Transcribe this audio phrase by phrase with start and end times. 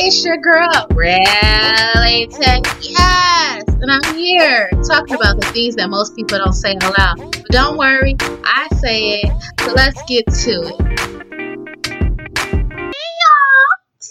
[0.00, 2.62] It's your girl, Really Tay.
[2.82, 3.64] Yes!
[3.66, 7.32] And I'm here talking about the things that most people don't say out loud.
[7.32, 9.32] But don't worry, I say it.
[9.60, 11.17] So let's get to it.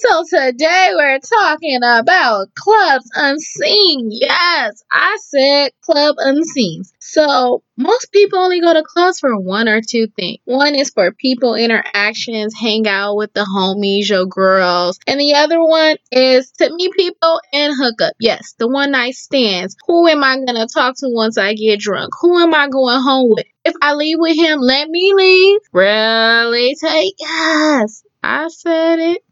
[0.09, 4.07] So today we're talking about clubs unseen.
[4.09, 6.83] Yes, I said club unseen.
[6.99, 10.39] So most people only go to clubs for one or two things.
[10.45, 14.97] One is for people interactions, hang out with the homies, your girls.
[15.07, 18.13] And the other one is to meet people and hook up.
[18.17, 19.75] Yes, the one night stands.
[19.87, 22.13] Who am I gonna talk to once I get drunk?
[22.21, 23.45] Who am I going home with?
[23.65, 25.59] If I leave with him, let me leave.
[25.73, 28.03] Really Tay yes.
[28.23, 29.26] I said it.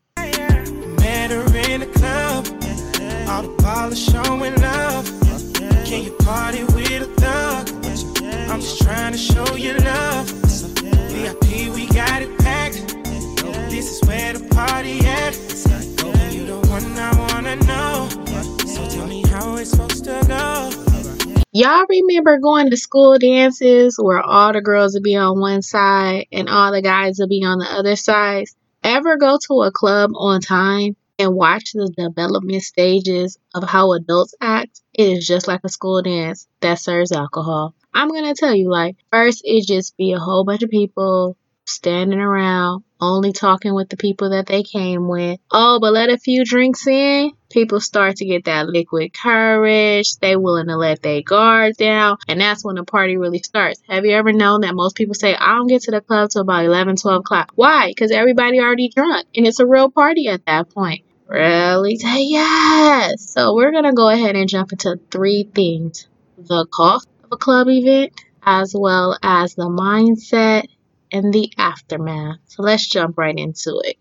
[1.25, 2.45] Met her in the club,
[3.27, 5.09] all the ballers showing love.
[5.83, 7.67] Can you party with a thug?
[8.47, 10.29] I'm just trying to show you love.
[11.09, 12.75] VIP, we got it packed.
[13.71, 15.33] This is where the party at.
[16.31, 18.07] You the one I wanna know.
[18.67, 20.69] So tell me how it's supposed to go.
[21.53, 26.27] Y'all remember going to school dances where all the girls would be on one side
[26.31, 28.45] and all the guys would be on the other side?
[28.83, 34.33] Ever go to a club on time and watch the development stages of how adults
[34.41, 34.81] act?
[34.93, 37.75] It is just like a school dance that serves alcohol.
[37.93, 42.19] I'm gonna tell you, like, first it just be a whole bunch of people standing
[42.19, 45.39] around, only talking with the people that they came with.
[45.51, 50.17] Oh, but let a few drinks in, people start to get that liquid courage.
[50.17, 52.17] They willing to let their guard down.
[52.27, 53.81] And that's when the party really starts.
[53.87, 56.41] Have you ever known that most people say, I don't get to the club till
[56.41, 57.51] about 11, 12 o'clock?
[57.55, 57.89] Why?
[57.89, 59.27] Because everybody already drunk.
[59.35, 61.03] And it's a real party at that point.
[61.27, 61.97] Really?
[62.01, 63.31] Yes.
[63.31, 66.07] So we're going to go ahead and jump into three things.
[66.37, 68.13] The cost of a club event,
[68.43, 70.67] as well as the mindset
[71.11, 72.37] and the aftermath.
[72.47, 73.97] So let's jump right into it.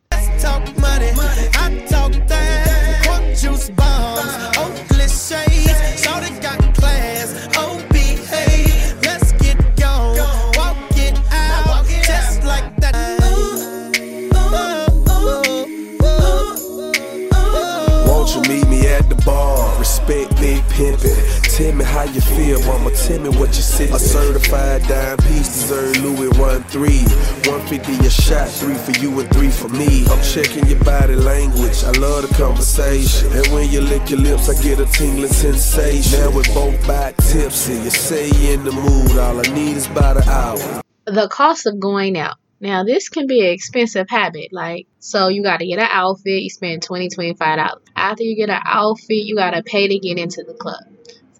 [21.43, 22.91] Tell me how you feel, mama.
[22.91, 23.85] Tell me what you see.
[23.85, 27.03] A certified dime piece deserve Louis one three.
[27.47, 30.05] 150 a shot, three for you and three for me.
[30.07, 31.85] I'm checking your body language.
[31.85, 33.33] I love the conversation.
[33.33, 36.21] And when you lick your lips, I get a tingling sensation.
[36.21, 37.75] Now we're both back tipsy.
[37.75, 39.19] You say you in the mood.
[39.19, 40.83] All I need is about an hour.
[41.07, 42.37] The cost of going out.
[42.61, 44.49] Now, this can be an expensive habit.
[44.51, 47.79] Like, so you got to get an outfit, you spend 20 $25.
[47.95, 50.83] After you get an outfit, you got to pay to get into the club.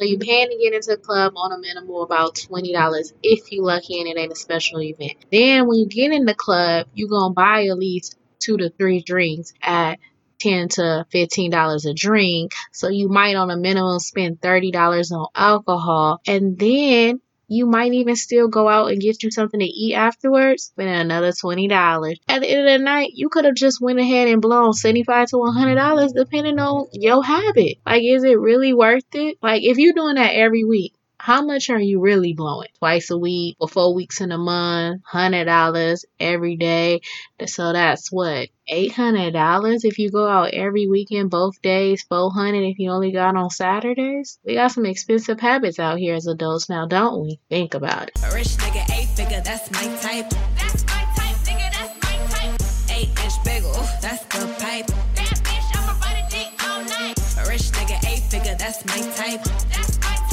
[0.05, 3.63] So you paying to get into the club on a minimal about $20 if you
[3.63, 5.15] lucky and it ain't a special event.
[5.33, 8.69] Then when you get in the club, you going to buy at least two to
[8.69, 9.99] three drinks at
[10.41, 15.11] 10 to 15 dollars a drink so you might on a minimum spend 30 dollars
[15.13, 17.21] on alcohol and then
[17.55, 21.33] you might even still go out and get you something to eat afterwards, spend another
[21.33, 22.19] twenty dollars.
[22.29, 25.29] At the end of the night, you could have just went ahead and blown seventy-five
[25.29, 27.79] to one hundred dollars, depending on your habit.
[27.87, 29.39] Like, is it really worth it?
[29.43, 30.95] Like, if you're doing that every week,
[31.25, 32.69] how much are you really blowing?
[32.79, 37.01] Twice a week or four weeks in a month, hundred dollars every day.
[37.47, 42.03] So that's what eight hundred dollars if you go out every weekend, both days.
[42.03, 44.39] Four hundred if you only got on Saturdays.
[44.45, 47.41] We got some expensive habits out here as adults now, don't we?
[47.49, 48.19] Think about it.
[48.35, 50.29] Rich nigga, eight figure, that's my type.
[50.59, 52.99] That's my type, nigga, that's my type.
[52.99, 54.89] Eight inch bagel, that's the pipe.
[55.15, 57.17] That bitch, I'ma ride a dick all night.
[57.49, 59.43] Rich nigga, eight figure, that's my type.
[59.73, 60.24] That's my type,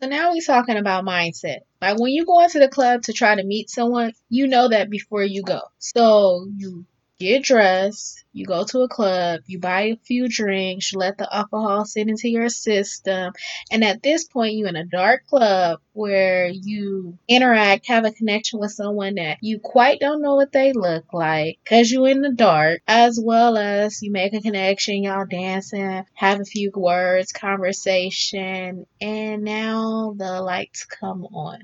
[0.00, 1.60] So now we talking about mindset.
[1.80, 4.90] Like when you go into the club to try to meet someone, you know that
[4.90, 5.60] before you go.
[5.78, 6.86] So you
[7.18, 11.34] get dressed, you go to a club, you buy a few drinks, you let the
[11.34, 13.32] alcohol sit into your system,
[13.70, 18.60] and at this point, you're in a dark club where you interact, have a connection
[18.60, 22.32] with someone that you quite don't know what they look like because you're in the
[22.32, 28.86] dark, as well as you make a connection, y'all dancing, have a few words, conversation,
[29.00, 31.60] and now the lights come on.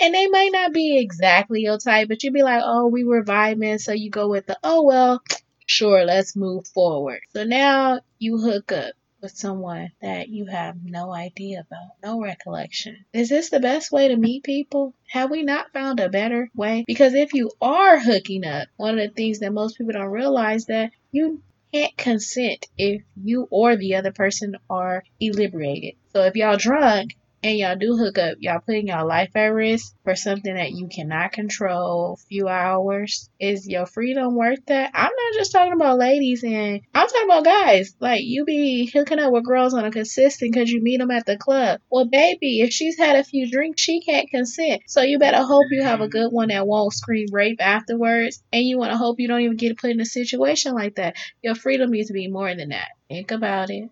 [0.00, 3.24] And they might not be exactly your type, but you'd be like, oh, we were
[3.24, 5.22] vibing, so you go with the, oh, well,
[5.68, 7.20] Sure, let's move forward.
[7.30, 13.04] So now you hook up with someone that you have no idea about, no recollection.
[13.12, 14.94] Is this the best way to meet people?
[15.08, 16.84] Have we not found a better way?
[16.86, 20.66] Because if you are hooking up, one of the things that most people don't realize
[20.66, 21.42] that you
[21.74, 25.94] can't consent if you or the other person are inebriated.
[26.12, 29.94] So if y'all drunk and y'all do hook up, y'all putting y'all life at risk
[30.04, 33.30] for something that you cannot control few hours.
[33.38, 34.90] Is your freedom worth that?
[34.94, 37.94] I'm not just talking about ladies and I'm talking about guys.
[38.00, 41.26] Like you be hooking up with girls on a consistent because you meet them at
[41.26, 41.80] the club.
[41.90, 44.82] Well, baby, if she's had a few drinks, she can't consent.
[44.86, 48.42] So you better hope you have a good one that won't scream rape afterwards.
[48.52, 51.16] And you want to hope you don't even get put in a situation like that.
[51.42, 52.88] Your freedom needs to be more than that.
[53.08, 53.90] Think about it.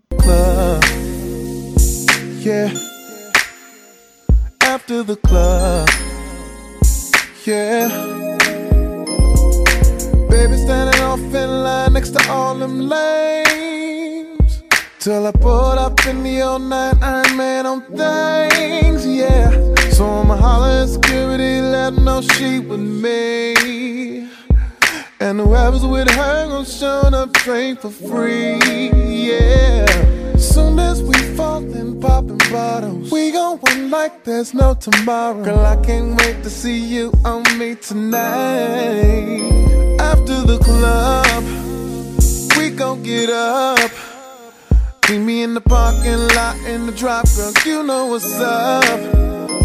[2.45, 2.94] Yeah
[4.75, 5.89] after the club.
[7.45, 7.87] Yeah.
[10.29, 14.63] Baby standing off in line next to all them lames.
[14.99, 19.51] Till I pulled up in the old night Iron Man on things, yeah.
[19.91, 24.29] So I'ma holler at security, let know she with me.
[25.21, 28.59] And whoever's with her gon' show up drink for free,
[29.31, 30.14] yeah.
[30.53, 35.43] Soon as we fall, fallin', poppin' bottles, we gon' win like there's no tomorrow.
[35.43, 39.41] Girl, I can't wait to see you on me tonight.
[40.01, 41.43] After the club,
[42.59, 43.91] we gon' get up.
[45.09, 47.53] Meet me in the parking lot in the drop, girl.
[47.65, 48.85] You know what's up.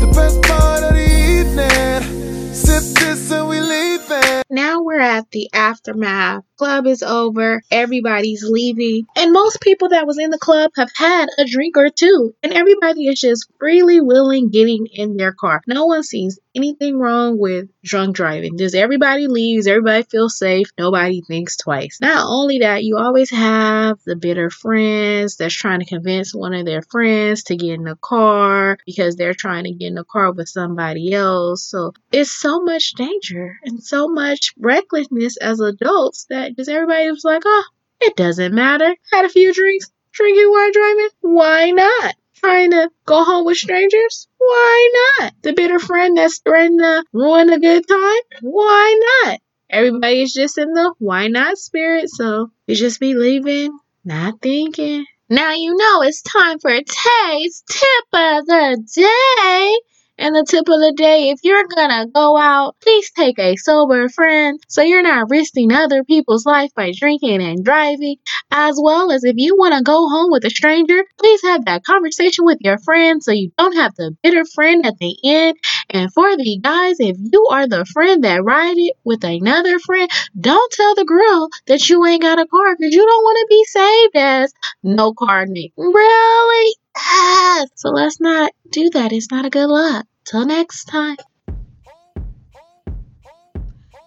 [0.04, 2.54] The best part of the evening.
[2.54, 4.49] Sip this and we leaving.
[4.50, 10.20] Now we're at the aftermath club is over, everybody's leaving, and most people that was
[10.20, 14.50] in the club have had a drink or two, and everybody is just freely willing
[14.50, 15.62] getting in their car.
[15.68, 18.58] No one sees anything wrong with drunk driving.
[18.58, 22.00] Just everybody leaves, everybody feels safe, nobody thinks twice.
[22.02, 26.66] Not only that, you always have the bitter friends that's trying to convince one of
[26.66, 30.34] their friends to get in the car because they're trying to get in the car
[30.34, 31.64] with somebody else.
[31.64, 37.24] So it's so much danger and so much recklessness as adults that because everybody was
[37.24, 37.64] like, oh,
[38.02, 38.96] it doesn't matter.
[39.12, 41.10] Had a few drinks, drinking while driving.
[41.22, 42.16] Why not?
[42.36, 44.28] Trying to go home with strangers?
[44.38, 45.34] Why not?
[45.42, 48.22] The bitter friend that's threatening to ruin a good time?
[48.42, 49.40] Why not?
[49.70, 55.06] Everybody's just in the why not spirit, so you just be leaving, not thinking.
[55.30, 59.78] Now you know it's time for Tay's tip of the day.
[60.20, 64.10] And the tip of the day, if you're gonna go out, please take a sober
[64.10, 68.18] friend so you're not risking other people's life by drinking and driving.
[68.52, 72.44] As well as if you wanna go home with a stranger, please have that conversation
[72.44, 75.56] with your friend so you don't have the bitter friend at the end.
[75.90, 80.12] And for the guys, if you are the friend that ride it with another friend,
[80.38, 83.48] don't tell the girl that you ain't got a car because you don't want to
[83.50, 85.72] be saved as no car Nick.
[85.78, 86.76] Really?
[86.98, 89.14] Ah, so let's not do that.
[89.14, 90.06] It's not a good look.
[90.26, 91.18] Till next time.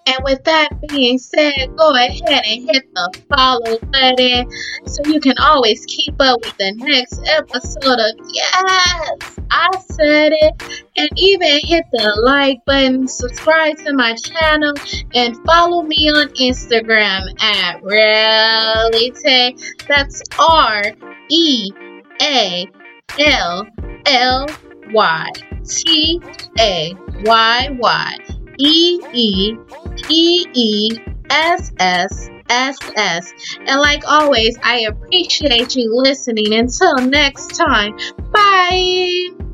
[0.04, 4.50] And with that being said, go ahead and hit the follow button
[4.86, 10.84] so you can always keep up with the next episode of Yes, I said it.
[10.96, 14.74] And even hit the like button, subscribe to my channel,
[15.14, 19.56] and follow me on Instagram at Reality.
[19.86, 20.82] That's R
[21.30, 21.70] E
[22.20, 22.66] A
[23.18, 23.66] L
[24.06, 24.46] L
[24.92, 26.20] Y T
[26.58, 26.94] A
[27.24, 28.16] Y Y
[28.58, 29.56] E E
[30.08, 30.90] E E
[31.30, 33.32] S S S S.
[33.66, 36.52] And like always, I appreciate you listening.
[36.52, 37.96] Until next time,
[38.30, 39.51] bye.